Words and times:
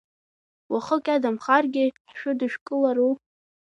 Уахык 0.71 1.05
иадамхаргьы 1.09 1.83
ҳшәыдышәкылару? 2.09 3.11